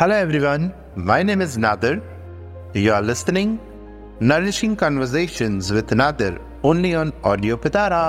Hello 0.00 0.14
everyone, 0.14 0.72
my 0.94 1.24
name 1.24 1.40
is 1.40 1.58
Nadir. 1.58 2.00
You 2.72 2.92
are 2.92 3.02
listening 3.02 3.58
Nourishing 4.20 4.76
Conversations 4.76 5.72
with 5.72 5.92
Nadir 5.92 6.38
only 6.62 6.94
on 6.94 7.10
Audio 7.24 7.56
Pitara. 7.56 8.02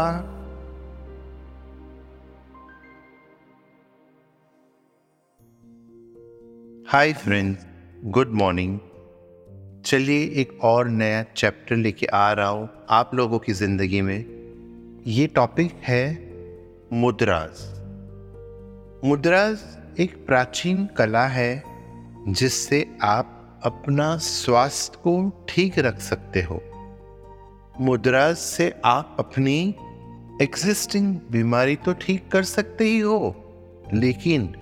Hi 6.92 7.14
friends 7.24 7.66
good 8.18 8.34
morning 8.42 8.78
चलिए 9.86 10.28
एक 10.42 10.54
और 10.64 10.88
नया 10.90 11.24
chapter 11.36 11.76
लेके 11.76 12.06
आ 12.14 12.32
रहा 12.34 12.50
हूँ 12.50 12.70
आप 13.00 13.16
लोगों 13.16 13.40
की 13.40 13.54
ज़िंदगी 13.54 14.02
में 14.02 14.20
ये 15.08 15.28
टॉपिक 15.36 15.74
है 15.88 16.04
मुद्राज 17.02 17.66
मुद्राज 19.06 20.00
एक 20.00 20.16
प्राचीन 20.28 20.86
कला 20.98 21.26
है 21.38 21.69
जिससे 22.28 22.86
आप 23.02 23.62
अपना 23.64 24.16
स्वास्थ्य 24.18 25.00
को 25.04 25.46
ठीक 25.50 25.80
रख 25.80 26.00
सकते 26.00 26.42
हो। 26.42 26.62
मुद्राज 27.80 28.36
से 28.36 28.74
आप 28.86 29.16
अपनी 29.20 29.76
एग्जिस्टिंग 30.42 31.16
बीमारी 31.32 31.76
तो 31.76 31.94
ठीक 31.94 32.28
कर 32.32 32.44
सकते 32.44 32.86
ही 32.86 33.00
हो, 33.00 33.36
लेकिन 33.94 34.54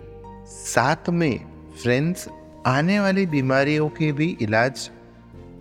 साथ 0.48 1.10
में 1.10 1.40
फ्रेंड्स 1.82 2.28
आने 2.66 3.00
वाली 3.00 3.26
बीमारियों 3.26 3.90
के 3.90 4.12
भी 4.12 4.38
इलाज 4.42 4.90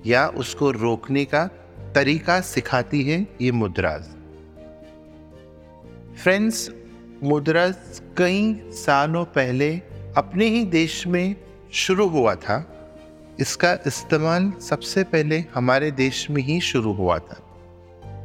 या 0.06 0.27
उसको 0.28 0.70
रोकने 0.70 1.24
का 1.24 1.47
तरीका 1.94 2.41
सिखाती 2.41 3.02
है 3.02 3.27
ये 3.41 3.50
मुद्राज। 3.52 4.05
फ्रेंड्स 6.16 6.70
मुद्राज 7.22 8.00
कई 8.19 8.70
सालों 8.75 9.25
पहले 9.25 9.70
अपने 10.16 10.47
ही 10.47 10.64
देश 10.64 11.06
में 11.06 11.36
शुरू 11.72 12.09
हुआ 12.09 12.34
था। 12.34 12.64
इसका 13.41 13.72
इस्तेमाल 13.86 14.53
सबसे 14.61 15.05
पहले 15.05 15.45
हमारे 15.55 15.91
देश 15.91 16.31
में 16.31 16.42
ही 16.42 16.61
शुरू 16.61 16.92
हुआ 16.92 17.19
था। 17.19 17.42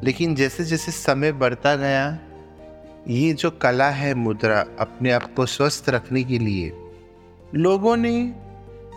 लेकिन 0.04 0.36
जैसे 0.36 0.64
जैसे 0.64 0.92
समय 0.92 1.32
बढ़ता 1.32 1.76
गया, 1.76 2.20
ये 3.08 3.34
जो 3.34 3.52
कला 3.52 3.90
है 3.90 4.14
मुद्रा 4.14 4.66
अपने 4.80 5.12
आप 5.12 5.34
को 5.36 5.46
स्वस्थ 5.46 5.90
रखने 5.90 6.24
के 6.24 6.40
लिए, 6.40 6.72
लोगों 7.56 7.98
ने 7.98 8.34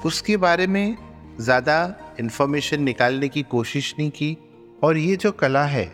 उसके 0.04 0.36
बारे 0.36 0.66
में 0.66 0.96
ज़्यादा 1.40 1.94
इन्फॉर्मेशन 2.20 2.82
निकालने 2.82 3.28
की 3.28 3.42
कोशिश 3.42 3.94
नहीं 3.98 4.10
की। 4.10 4.36
और 4.82 4.96
ये 4.96 5.16
जो 5.16 5.32
कला 5.32 5.64
है, 5.64 5.84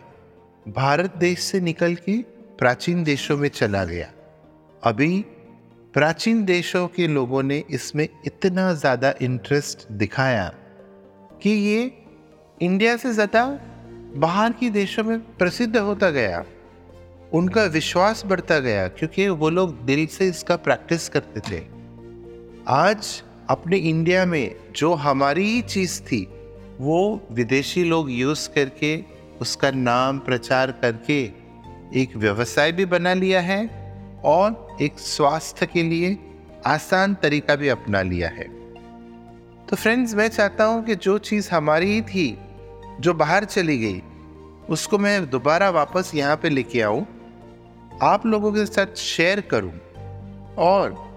भारत 0.68 1.16
देश 1.16 1.38
से 1.38 1.60
निकल 1.60 1.94
के 1.94 2.16
प्राचीन 2.58 3.04
देशों 3.04 3.36
में 3.36 3.48
चला 3.48 3.84
गया। 3.84 4.10
अभी 4.82 5.24
प्राचीन 5.94 6.44
देशों 6.44 6.88
के 6.88 7.06
लोगों 7.06 7.42
ने 7.42 7.64
इसमें 7.70 8.08
इतना 8.26 8.72
ज़्यादा 8.74 9.12
इंटरेस्ट 9.22 9.92
दिखाया 9.92 10.52
कि 11.42 11.50
ये 11.50 11.90
इंडिया 12.62 12.96
से 12.96 13.12
ज़्यादा 13.12 13.44
बाहर 14.16 14.52
की 14.52 14.70
देशों 14.70 15.04
में 15.04 15.18
प्रसिद्ध 15.36 15.76
होता 15.76 16.10
गया। 16.10 16.44
उनका 17.32 17.64
विश्वास 17.64 18.24
बढ़ता 18.26 18.58
गया 18.58 18.88
क्योंकि 18.88 19.28
वो 19.28 19.50
लोग 19.50 19.84
दिल 19.84 20.06
से 20.06 20.28
इसका 20.28 20.56
प्रैक्टिस 20.56 21.08
करते 21.08 21.40
थे। 21.40 21.62
आज 22.68 23.22
अपने 23.50 23.76
इंडिया 23.76 24.24
में 24.26 24.56
जो 24.76 24.94
हमारी 24.94 25.44
ही 25.44 25.60
चीज़ 25.62 26.00
थी, 26.02 26.28
वो 26.80 27.28
विदेशी 27.32 27.84
लोग 27.84 28.10
यूज़ 28.10 28.48
करके, 28.48 29.04
उसका 29.40 29.70
नाम 29.70 30.18
प्रचार 30.18 30.72
करके 30.72 31.22
एक 32.00 32.16
व्यवसाय 32.16 32.72
भी 32.72 32.84
बना 32.84 33.14
लिया 33.14 33.40
है। 33.40 33.79
और 34.24 34.76
एक 34.80 34.98
स्वास्थ्य 34.98 35.66
के 35.66 35.82
लिए 35.82 36.18
आसान 36.66 37.14
तरीका 37.14 37.56
भी 37.56 37.68
अपना 37.68 38.02
लिया 38.02 38.28
है। 38.28 38.44
तो 39.66 39.76
फ्रेंड्स 39.76 40.14
मैं 40.14 40.28
चाहता 40.28 40.64
हूँ 40.64 40.84
कि 40.84 40.94
जो 40.94 41.18
चीज़ 41.18 41.50
हमारी 41.50 41.92
ही 41.92 42.02
थी, 42.02 42.38
जो 43.00 43.14
बाहर 43.14 43.44
चली 43.44 43.78
गई, 43.78 44.02
उसको 44.68 44.98
मैं 44.98 45.30
दोबारा 45.30 45.70
वापस 45.70 46.12
यहाँ 46.14 46.36
पे 46.36 46.48
लेके 46.48 46.80
आऊँ, 46.80 47.06
आप 48.02 48.26
लोगों 48.26 48.52
के 48.52 48.66
साथ 48.66 48.96
शेयर 48.96 49.40
करूँ। 49.40 49.72
और 50.58 51.10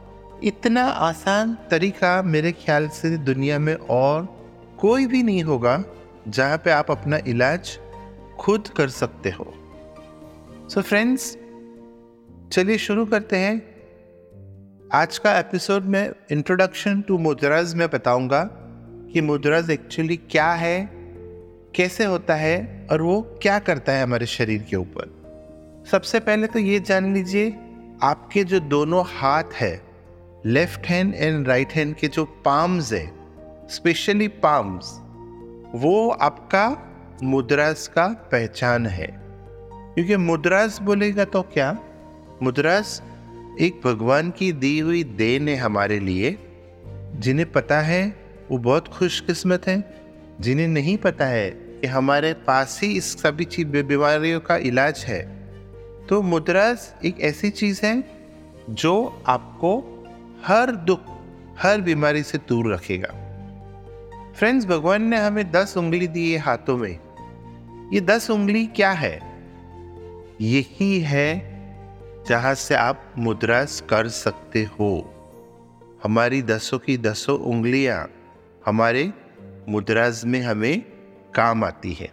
इतना 0.44 0.83
आसान 0.83 1.57
तरीका 1.72 2.22
मेरे 2.22 2.51
ख्याल 2.51 2.88
से 2.88 3.17
दुनिया 3.17 3.59
में 3.59 3.73
और 3.73 4.25
कोई 4.79 5.07
भी 5.07 5.23
नहीं 5.23 5.44
होगा, 5.44 5.83
जहाँ 6.27 6.57
पे 6.57 6.72
आप 6.72 6.91
अपना 6.91 7.17
इलाज 7.27 7.79
खुद 8.39 8.67
कर 8.67 8.89
सकते 8.89 9.29
हो। 9.29 9.53
सो 10.69 10.81
so 10.81 10.88
फ्रेंड्स 10.88 11.38
चलिए 12.53 12.77
शुरू 12.77 13.05
करते 13.05 13.37
हैं। 13.37 13.53
आज 14.93 15.17
का 15.17 15.39
एपिसोड 15.39 15.83
में 15.83 16.13
इंट्रोडक्शन 16.31 17.01
टू 17.01 17.17
मुद्राज 17.17 17.73
में 17.75 17.87
बताऊँगा 17.89 18.43
कि 19.13 19.21
मुद्राज 19.21 19.69
एक्चुअली 19.69 20.17
क्या 20.17 20.51
है, 20.51 20.89
कैसे 21.75 22.05
होता 22.05 22.35
है 22.35 22.87
और 22.91 23.01
वो 23.01 23.21
क्या 23.41 23.59
करता 23.59 23.91
है 23.91 24.03
हमारे 24.03 24.25
शरीर 24.25 24.61
के 24.69 24.75
ऊपर। 24.75 25.85
सबसे 25.91 26.19
पहले 26.19 26.47
तो 26.47 26.59
ये 26.59 26.79
जान 26.79 27.13
लीजिए, 27.13 27.49
आपके 28.03 28.43
जो 28.43 28.59
दोनों 28.59 29.03
हाथ 29.07 29.53
है 29.53 29.81
left 30.45 30.85
hand 30.85 31.15
and 31.15 31.47
right 31.47 31.71
hand 31.71 31.95
के 31.95 32.07
जो 32.07 32.25
पाम्स 32.25 32.93
है 32.93 33.11
स्पेशली 33.69 34.27
पाम्स 34.27 34.91
वो 35.75 36.09
आपका 36.09 36.67
मुद्रास 37.23 37.87
का 37.87 38.07
पहचान 38.07 38.85
है। 38.85 39.07
क्योंकि 39.95 40.17
मुद्रास 40.17 40.79
बोलेगा 40.81 41.25
तो 41.25 41.41
क्या? 41.41 41.79
मुद्रास 42.43 43.03
एक 43.61 43.81
भगवान 43.85 44.31
की 44.31 44.51
दी 44.51 44.79
हुई 44.79 45.03
देन 45.03 45.49
है 45.49 45.55
हमारे 45.55 45.99
लिए। 45.99 46.37
जिन्हें 47.15 47.51
पता 47.51 47.81
है, 47.81 48.15
वो 48.51 48.57
बहुत 48.57 48.87
खुशकिस्मत 48.87 49.67
हैं। 49.67 49.83
जिन्हें 50.41 50.67
नहीं 50.67 50.97
पता 50.97 51.25
है 51.25 51.51
कि 51.51 51.87
हमारे 51.87 52.33
पास 52.33 52.79
ही 52.83 52.97
इस 52.97 53.13
सभी 53.13 53.45
चीज़ 53.45 53.67
बीमारियों 53.67 54.39
का 54.39 54.57
इलाज 54.57 55.05
है। 55.07 55.49
तो 56.09 56.21
मुद्रास 56.21 56.95
एक 57.05 57.21
ऐसी 57.21 57.49
चीज़ 57.49 57.85
है, 57.85 58.03
जो 58.69 59.23
आपको 59.27 60.03
हर 60.45 60.71
दुख, 60.71 60.99
हर 61.59 61.81
बीमारी 61.81 62.23
से 62.23 62.37
दूर 62.37 62.73
रखेगा। 62.73 63.09
फ्रेंड्स, 64.37 64.65
भगवान 64.65 65.03
ने 65.03 65.17
हमें 65.17 65.51
दस 65.51 65.77
उंगली 65.77 66.07
दी 66.07 66.31
है 66.31 66.39
हाथों 66.39 66.77
में। 66.77 66.99
ये 67.93 68.01
दस 68.01 68.31
उंगली 68.31 68.65
क्या 68.65 68.91
है? 68.91 69.19
यही 70.41 70.99
है 70.99 71.52
जहाँ 72.28 72.53
से 72.53 72.75
आप 72.75 73.13
मुद्रास 73.17 73.84
कर 73.89 74.07
सकते 74.07 74.63
हो। 74.63 75.09
हमारी 76.03 76.41
दसों 76.41 76.79
की 76.79 76.97
दसों 76.97 77.39
उंगलियाँ 77.39 78.11
हमारे 78.66 79.13
मुद्राज 79.69 80.25
में 80.25 80.41
हमें 80.41 80.81
काम 81.35 81.63
आती 81.63 81.94
है। 81.94 82.12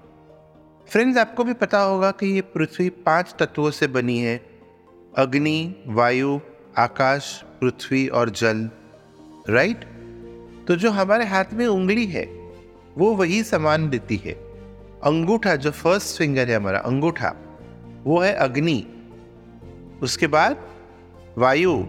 फ्रेंड्स, 0.88 1.18
आपको 1.18 1.44
भी 1.44 1.52
पता 1.52 1.80
होगा 1.80 2.10
कि 2.10 2.26
ये 2.26 2.40
पृथ्वी 2.40 2.88
पाँच 2.88 3.34
तत्वों 3.38 3.70
से 3.70 3.86
बनी 3.86 4.18
है। 4.18 4.46
अग्नि, 5.16 5.84
वायु, 5.86 6.40
आकाश, 6.78 7.44
पृथ्वी 7.44 8.08
और 8.08 8.30
जल, 8.30 8.70
राइट? 9.48 9.84
तो 10.68 10.76
जो 10.76 10.90
हमारे 10.90 11.24
हाथ 11.24 11.44
में 11.52 11.66
उंगली 11.66 12.06
है, 12.06 12.24
वो 12.98 13.14
वही 13.14 13.42
समान 13.42 13.88
देती 13.90 14.16
है। 14.16 14.32
अंगूठा, 15.04 15.56
जो 15.56 15.70
फ़र्स्ट 15.70 16.18
फिंगर 16.18 16.48
है 16.48 16.56
हमारा, 16.56 16.78
अंगूठा, 16.78 17.34
वो 18.04 18.18
है 18.18 18.34
अग्नि। 18.34 18.99
उसके 20.02 20.26
बाद 20.26 20.68
वायु, 21.38 21.86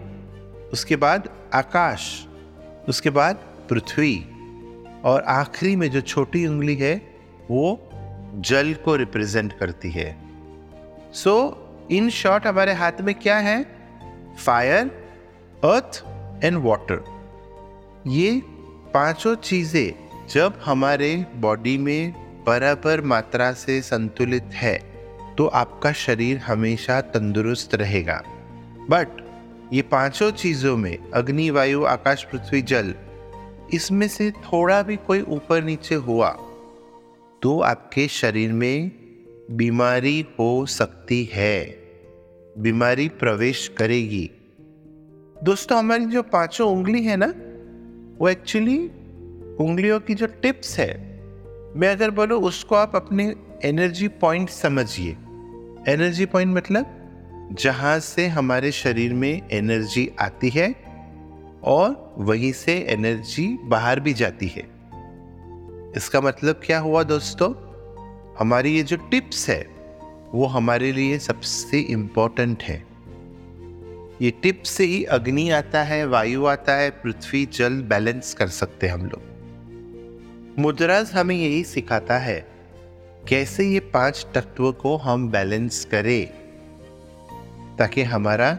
उसके 0.72 0.96
बाद 0.96 1.28
आकाश, 1.54 2.26
उसके 2.88 3.10
बाद 3.10 3.36
पृथ्वी। 3.70 4.28
और 5.04 5.22
आखिरी 5.22 5.76
में 5.76 5.90
जो 5.90 6.00
छोटी 6.00 6.46
उंगली 6.46 6.76
है, 6.76 7.14
वो 7.50 7.90
जल 8.34 8.74
को 8.74 8.96
रिप्रेजेंट 8.96 9.52
करती 9.52 9.90
है। 9.90 10.18
सो 11.12 11.58
इन 11.90 12.10
शॉर्ट 12.10 12.46
हमारे 12.46 12.72
हाथ 12.72 12.92
में 13.00 13.14
क्या 13.14 13.38
है? 13.38 13.66
फायर 14.44 14.86
अर्थ 15.64 16.04
एंड 16.44 16.58
वाटर 16.58 17.04
ये 18.06 18.42
पाँचों 18.94 19.34
चीज़ें 19.34 19.92
जब 20.28 20.60
हमारे 20.64 21.26
बॉडी 21.34 21.78
में 21.78 22.14
बराबर 22.44 23.00
मात्रा 23.00 23.52
से 23.52 23.82
संतुलित 23.82 24.44
है 24.44 24.91
तो 25.38 25.46
आपका 25.46 25.92
शरीर 25.92 26.38
हमेशा 26.38 27.00
तंदुरुस्त 27.00 27.74
रहेगा। 27.74 28.22
बट 28.90 29.08
ये 29.72 29.82
पाँचों 29.82 30.30
चीज़ों 30.30 30.76
में, 30.76 30.98
अग्नि, 31.14 31.50
वायु, 31.50 31.84
आकाश, 31.84 32.24
पृथ्वी, 32.24 32.62
जल, 32.62 32.94
इसमें 33.74 34.08
से 34.08 34.30
थोड़ा 34.30 34.82
भी 34.82 34.96
कोई 34.96 35.20
ऊपर 35.20 35.62
नीचे 35.64 35.94
हुआ 35.94 36.30
तो 37.42 37.60
आपके 37.60 38.08
शरीर 38.08 38.52
में 38.52 38.90
बीमारी 39.50 40.26
हो 40.38 40.66
सकती 40.66 41.24
है। 41.32 41.64
बीमारी 42.58 43.08
प्रवेश 43.08 43.68
करेगी। 43.68 44.30
दोस्तों, 45.42 45.78
हमारी 45.78 46.04
जो 46.04 46.22
पाँचों 46.22 46.70
उंगली 46.72 47.02
है 47.04 47.16
ना, 47.16 47.32
वो 48.18 48.28
एक्चुअली 48.28 48.78
उंगलियों 49.60 50.00
की 50.00 50.14
जो 50.14 50.26
टिप्स 50.26 50.78
है, 50.78 50.92
मैं 51.76 51.88
अगर 51.88 52.10
बोलूँ, 52.10 52.42
उसको 52.42 52.74
आप 52.74 52.96
अपने 52.96 53.34
एनर्जी 53.64 54.08
पॉइंट 54.08 54.50
समझिए। 54.50 55.16
एनर्जी 55.88 56.26
पॉइंट 56.26 56.56
मतलब 56.56 56.98
जहाँ 57.52 58.00
से 58.00 58.26
हमारे 58.26 58.72
शरीर 58.72 59.14
में 59.14 59.48
एनर्जी 59.50 60.10
आती 60.20 60.48
है 60.48 60.74
और 61.64 62.14
वहीं 62.18 62.52
से 62.52 62.78
एनर्जी 62.88 63.58
बाहर 63.62 64.00
भी 64.00 64.12
जाती 64.12 64.46
है। 64.46 64.62
इसका 65.96 66.20
मतलब 66.20 66.60
क्या 66.64 66.78
हुआ 66.78 67.02
दोस्तों? 67.02 67.54
हमारी 68.38 68.76
ये 68.76 68.82
जो 68.82 68.96
टिप्स 68.96 69.50
है, 69.50 69.66
वो 70.32 70.46
हमारे 70.46 70.92
लिए 70.92 71.18
सबसे 71.18 71.80
इम्पोर्टेंट 71.80 72.62
है। 72.62 72.84
ये 74.22 74.30
टिप 74.30 74.62
से 74.62 74.84
ही 74.84 75.04
अग्नि 75.04 75.50
आता 75.50 75.82
है, 75.82 76.06
वायु 76.06 76.46
आता 76.46 76.74
है, 76.74 76.90
पृथ्वी, 76.90 77.46
जल 77.46 77.82
बैलेंस 77.82 78.34
कर 78.34 78.46
सकते 78.46 78.86
हैं 78.86 78.94
हम 78.94 79.06
लोग। 79.06 79.22
मुद्राज 80.58 81.12
हमें 81.12 81.36
यही 81.36 81.64
सिखाता 81.64 82.18
है 82.18 82.51
कैसे 83.28 83.64
ये 83.64 83.80
पाँच 83.80 84.26
तत्व 84.34 84.72
को 84.72 84.96
हम 84.96 85.30
बैलेंस 85.30 85.84
करें 85.84 86.26
ताकि 87.76 88.02
हमारा 88.02 88.58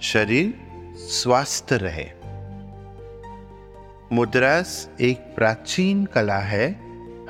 शरीर 0.00 0.54
स्वस्थ 0.96 1.66
रहे? 1.72 2.06
मुद्रास 4.12 4.90
एक 5.00 5.18
प्राचीन 5.18 6.04
कला 6.04 6.38
है। 6.38 6.80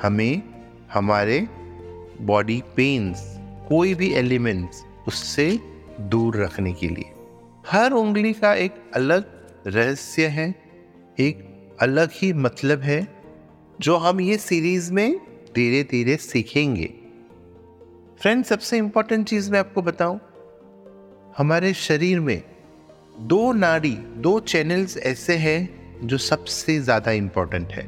हमें 0.01 0.41
हमारे 0.93 1.47
बॉडी 2.21 2.63
पेन्स 2.75 3.35
कोई 3.69 3.93
भी 3.93 4.13
एलिमेंट्स 4.13 4.83
उससे 5.07 5.59
दूर 5.99 6.37
रखने 6.37 6.73
के 6.73 6.87
लिए। 6.87 7.13
हर 7.67 7.91
उंगली 7.91 8.33
का 8.33 8.53
एक 8.53 8.91
अलग 8.93 9.47
रहस्य 9.67 10.25
है, 10.25 10.55
एक 11.19 11.49
अलग 11.81 12.09
ही 12.13 12.33
मतलब 12.33 12.81
है, 12.81 13.07
जो 13.79 13.97
हम 13.97 14.21
ये 14.21 14.37
सीरीज़ 14.37 14.93
में 14.93 15.19
धीरे 15.55 15.83
धीरे 15.83 16.15
सीखेंगे। 16.17 16.93
फ्रेंड 18.21 18.43
सबसे 18.45 18.77
इंपॉर्टेंट 18.77 19.27
चीज़ 19.27 19.51
मैं 19.51 19.59
आपको 19.59 19.81
बताऊँ 19.81 20.19
हमारे 21.37 21.73
शरीर 21.73 22.19
में 22.19 22.43
दो 23.19 23.53
नाड़ी 23.53 23.91
दो 23.91 24.39
चैनल्स 24.39 24.97
ऐसे 24.97 25.35
हैं 25.35 26.07
जो 26.07 26.17
सबसे 26.17 26.79
ज़्यादा 26.79 27.11
इंपॉर्टेंट 27.11 27.71
है। 27.71 27.87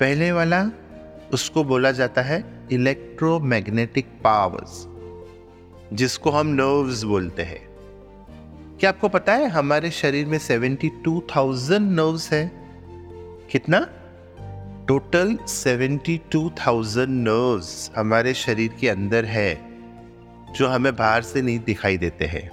पहले 0.00 0.32
वाला 0.32 0.70
उसको 1.32 1.64
बोला 1.64 1.92
जाता 1.92 2.22
है 2.22 2.66
इलेक्ट्रोमैग्नेटिक 2.72 4.06
पावर्स 4.24 4.86
जिसको 5.92 6.30
हम 6.30 6.46
नर्व्स 6.46 7.02
बोलते 7.02 7.42
हैं। 7.42 7.68
क्या 8.80 8.90
आपको 8.90 9.08
पता 9.08 9.34
है 9.34 9.48
हमारे 9.48 9.90
शरीर 9.90 10.26
में 10.26 10.38
72,000 10.38 11.80
नर्व्स 11.80 12.32
है? 12.32 12.52
कितना? 13.50 13.86
टोटल 14.92 15.38
72,000 15.48 17.08
नर्व्स 17.08 17.90
हमारे 17.96 18.34
शरीर 18.34 18.72
के 18.80 18.88
अंदर 18.88 19.24
है 19.24 19.54
जो 20.54 20.66
हमें 20.68 20.96
बाहर 20.96 21.22
से 21.22 21.42
नहीं 21.42 21.58
दिखाई 21.58 21.96
देते 21.98 22.24
हैं। 22.24 22.50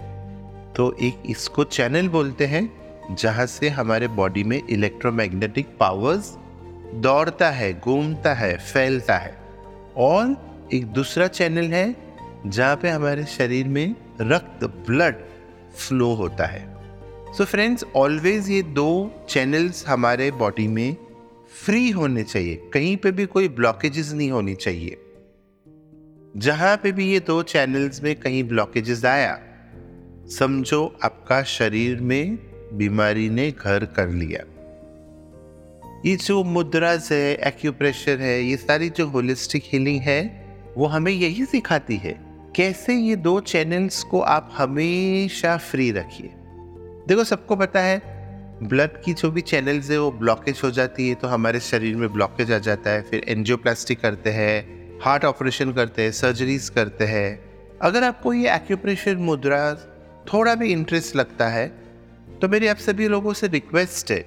तो 0.73 0.95
एक 1.01 1.23
इसको 1.25 1.63
चैनल 1.63 2.07
बोलते 2.07 2.45
हैं 2.45 3.15
जहाँ 3.15 3.45
से 3.45 3.69
हमारे 3.69 4.07
बॉडी 4.07 4.43
में 4.43 4.61
इलेक्ट्रोमैग्नेटिक 4.69 5.67
पावर्स 5.79 6.31
दौड़ता 6.93 7.49
है 7.49 7.79
घूमता 7.79 8.33
है 8.33 8.57
फैलता 8.57 9.17
है। 9.17 9.35
और 9.97 10.35
एक 10.73 10.85
दूसरा 10.85 11.27
चैनल 11.27 11.65
है 11.65 11.95
जहाँ 12.45 12.75
पे 12.75 12.89
हमारे 12.89 13.25
शरीर 13.25 13.67
में 13.67 13.95
रक्त 14.21 14.63
ब्लड 14.63 15.15
फ्लो 15.77 16.13
होता 16.13 16.45
है। 16.45 16.63
सो 17.33 17.45
फ्रेंड्स 17.45 17.85
ऑलवेज 17.95 18.49
ये 18.49 18.61
दो 18.61 19.11
चैनल्स 19.29 19.87
हमारे 19.87 20.31
बॉडी 20.31 20.67
में 20.67 20.95
फ्री 21.55 21.89
होने 21.89 22.23
चाहिए। 22.23 22.55
कहीं 22.73 22.97
पे 22.97 23.11
भी 23.11 23.25
कोई 23.25 23.47
ब्लॉकेजेस 23.47 24.11
नहीं 24.11 24.31
होनी 24.31 24.55
चाहिए। 24.55 24.97
जहाँ 26.37 26.77
पे 26.77 26.91
भी 26.91 27.11
ये 27.11 27.19
दो 27.19 27.43
चैनल्स 27.43 28.03
में 28.03 28.15
कहीं 28.15 28.43
ब्लॉकेजेस 28.43 29.05
आया, 29.05 29.39
समझो 30.39 30.99
आपका 31.03 31.43
शरीर 31.43 32.01
में 32.01 32.37
बीमारी 32.73 33.29
ने 33.29 33.51
घर 33.51 33.85
कर 33.85 34.09
लिया। 34.09 34.43
ये 36.05 36.15
जो 36.15 36.43
मुद्राज 36.43 37.09
है 37.11 37.35
एक्यूप्रेशर 37.35 38.19
है, 38.19 38.41
ये 38.43 38.57
सारी 38.57 38.89
जो 38.89 39.07
होलिस्टिक 39.07 39.63
हीलिंग 39.65 40.01
है, 40.01 40.47
वो 40.77 40.85
हमें 40.85 41.11
यही 41.11 41.45
सिखाती 41.45 41.95
है, 41.95 42.19
कैसे 42.55 42.95
ये 42.95 43.15
दो 43.15 43.39
चैनल्स 43.39 44.03
को 44.03 44.19
आप 44.19 44.49
हमेशा 44.53 45.57
फ्री 45.57 45.91
रखिए। 45.91 46.29
देखो, 47.07 47.23
सबको 47.23 47.55
पता 47.55 47.79
है 47.79 48.18
ब्लड 48.63 49.01
की 49.03 49.13
जो 49.13 49.29
भी 49.31 49.41
चैनल्स 49.41 49.89
है, 49.91 49.97
वो 49.99 50.11
ब्लॉकेज 50.11 50.61
हो 50.63 50.71
जाती 50.71 51.07
है 51.09 51.15
तो 51.15 51.27
हमारे 51.27 51.59
शरीर 51.59 51.95
में 51.95 52.11
ब्लॉकेज 52.13 52.51
आ 52.51 52.57
जाता 52.59 52.91
है। 52.91 53.01
फिर 53.01 53.23
एनजियोप्लास्टिक 53.27 53.99
करते 54.01 54.29
हैं, 54.31 54.99
हार्ट 55.03 55.25
ऑपरेशन 55.25 55.71
करते 55.73 56.01
हैं, 56.01 56.11
सर्जरीज 56.11 56.69
करते 56.69 57.05
हैं। 57.05 57.39
अगर 57.81 58.03
आपको 58.03 58.33
ये 58.33 58.55
एक्यूप्रेशर 58.55 59.15
मुद्रा 59.17 59.73
थोड़ा 60.25 60.55
भी 60.55 60.71
इंटरेस्ट 60.71 61.15
लगता 61.15 61.47
है 61.47 61.67
तो 62.41 62.47
मेरी 62.47 62.67
आप 62.67 62.77
सभी 62.77 63.07
लोगों 63.07 63.33
से 63.33 63.47
रिक्वेस्ट 63.47 64.11
है 64.11 64.19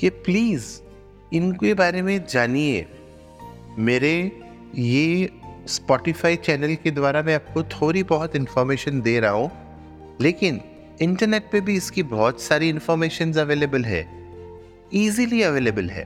कि 0.00 0.08
प्लीज़ 0.24 0.66
इनके 1.32 1.74
बारे 1.74 2.02
में 2.02 2.18
जानिए। 2.26 2.86
मेरे 3.78 4.14
ये 4.76 5.30
स्पॉटिफाई 5.68 6.36
चैनल 6.38 6.74
के 6.74 6.90
द्वारा 6.90 7.22
मैं 7.22 7.34
आपको 7.34 7.62
थोड़ी 7.72 8.02
बहुत 8.04 8.36
इन्फॉर्मेशन 8.36 9.00
दे 9.00 9.18
रहा 9.20 9.30
हूँ, 9.30 9.50
लेकिन 10.20 10.60
इंटरनेट 11.00 11.48
पे 11.52 11.60
भी 11.60 11.76
इसकी 11.76 12.02
बहुत 12.02 12.40
सारी 12.40 12.68
इन्फॉर्मेशन 12.68 13.32
अवेलेबल 13.32 13.84
है। 13.84 14.02
इजीली 14.94 15.42
अवेलेबल 15.42 15.88
है। 15.90 16.04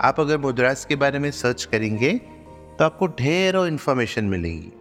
आप 0.00 0.20
अगर 0.20 0.38
मुद्रास 0.38 0.84
के 0.84 0.96
बारे 0.96 1.18
में 1.18 1.30
सर्च 1.30 1.64
करेंगे 1.64 2.12
तो 2.78 2.84
आपको 2.84 3.06
ढेरों 3.06 3.66
इन्फॉर्मेशन 3.66 4.24
मिलेगी। 4.24 4.72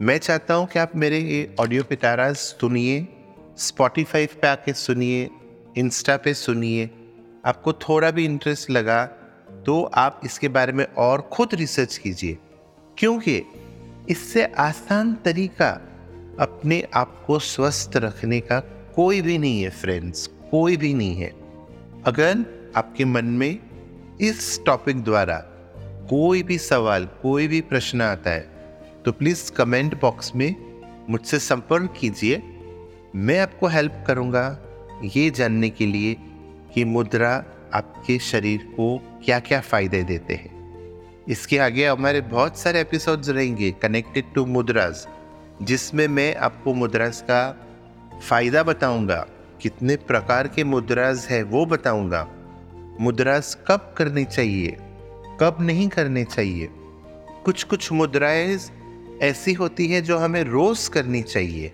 मैं 0.00 0.18
चाहता 0.18 0.54
हूँ 0.54 0.66
कि 0.66 0.78
आप 0.78 0.92
मेरे 0.96 1.18
ये 1.18 1.54
ऑडियो 1.60 1.84
पिटाराज 1.84 2.36
सुनिए 2.36 3.06
स्पॉटिफाई 3.58 4.26
पे 4.26 4.48
आके 4.48 4.72
सुनिए 4.72 5.28
इंस्टा 5.76 6.16
पे 6.16 6.34
सुनिए। 6.34 6.90
आपको 7.46 7.72
थोड़ा 7.72 8.10
भी 8.10 8.24
इंटरेस्ट 8.24 8.70
लगा 8.70 9.04
तो 9.66 9.82
आप 9.82 10.20
इसके 10.24 10.48
बारे 10.48 10.72
में 10.72 10.84
और 10.98 11.20
खुद 11.32 11.54
रिसर्च 11.54 11.96
कीजिए। 11.96 12.38
क्योंकि 12.98 13.42
इससे 14.08 14.44
आसान 14.44 15.14
तरीका 15.14 15.70
अपने 16.40 16.82
आप 16.94 17.24
को 17.26 17.38
स्वस्थ 17.38 17.96
रखने 17.96 18.40
का 18.40 18.58
कोई 18.94 19.20
भी 19.22 19.38
नहीं 19.38 19.62
है 19.62 19.70
फ्रेंड्स 19.70 20.26
कोई 20.50 20.76
भी 20.76 20.92
नहीं 20.94 21.14
है। 21.14 21.28
अगर 22.06 22.44
आपके 22.76 23.04
मन 23.04 23.24
में 23.24 23.58
इस 24.20 24.60
टॉपिक 24.66 25.02
द्वारा 25.04 25.36
कोई 26.10 26.42
भी 26.42 26.58
सवाल, 26.58 27.04
कोई 27.22 27.48
भी 27.48 27.60
प्रश्न 27.60 28.00
आता 28.00 28.30
है 28.30 28.50
तो 29.04 29.12
प्लीज़ 29.12 29.50
कमेंट 29.52 30.00
बॉक्स 30.00 30.34
में 30.34 30.54
मुझसे 31.10 31.38
संपर्क 31.38 31.94
कीजिए। 32.00 32.42
मैं 33.14 33.38
आपको 33.38 33.66
हेल्प 33.66 34.04
करूँगा 34.06 34.58
ये 35.04 35.30
जानने 35.30 35.70
के 35.70 35.86
लिए 35.86 36.16
कि 36.74 36.84
मुद्रा 36.84 37.32
आपके 37.74 38.18
शरीर 38.18 38.66
को 38.70 38.96
क्या 39.24 39.38
क्या 39.40 39.60
फ़ायदे 39.60 40.02
देते 40.02 40.34
हैं। 40.34 40.50
इसके 41.28 41.58
आगे 41.58 41.86
हमारे 41.86 42.20
बहुत 42.20 42.58
सारे 42.58 42.80
एपिसोड्स 42.80 43.28
रहेंगे 43.28 43.70
कनेक्टेड 43.72 44.32
टू 44.34 44.46
मुद्रास 44.46 45.06
जिसमें 45.62 46.08
मैं 46.08 46.34
आपको 46.36 46.74
मुद्रास 46.74 47.22
का 47.22 47.40
फ़ायदा 48.28 48.62
बताऊँगा, 48.62 49.26
कितने 49.60 49.96
प्रकार 49.96 50.48
के 50.48 50.64
मुद्रास 50.64 51.28
है 51.30 51.42
वो 51.42 51.66
बताऊँगा। 51.66 52.28
मुद्रास 53.00 53.58
कब 53.68 53.94
करनी 53.98 54.24
चाहिए, 54.24 54.76
कब 55.40 55.56
नहीं 55.60 55.88
करने 55.88 56.24
चाहिए। 56.24 56.68
कुछ 57.44 57.62
कुछ 57.62 57.92
मुद्राएँ 57.92 58.58
ऐसी 59.22 59.52
होती 59.52 59.86
है 59.88 60.02
जो 60.02 60.18
हमें 60.18 60.42
रोज 60.44 60.88
करनी 60.88 61.22
चाहिए। 61.22 61.72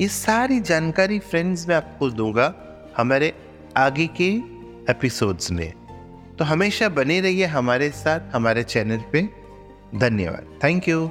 ये 0.00 0.08
सारी 0.08 0.60
जानकारी 0.60 1.18
फ्रेंड्स 1.18 1.68
मैं 1.68 1.76
आपको 1.76 2.10
दूँगा 2.10 2.54
हमारे 2.96 3.32
आगे 3.76 4.06
के 4.06 4.28
एपिसोड्स 4.92 5.50
में। 5.50 5.72
तो 6.38 6.44
हमेशा 6.44 6.88
बने 6.88 7.20
रहिए 7.20 7.44
हमारे 7.44 7.90
साथ, 7.90 8.20
हमारे 8.34 8.62
चैनल 8.62 9.02
पे। 9.12 9.28
धन्यवाद। 9.94 10.58
Thank 10.64 10.88
you. 10.88 11.10